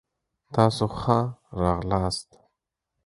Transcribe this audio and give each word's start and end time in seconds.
تاسو 0.53 0.85
ښه 0.99 1.19
راغلاست. 1.61 2.29